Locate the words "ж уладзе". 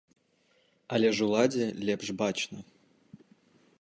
1.19-1.65